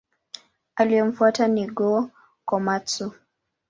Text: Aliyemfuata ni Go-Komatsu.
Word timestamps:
Aliyemfuata 0.75 1.47
ni 1.47 1.67
Go-Komatsu. 1.67 3.13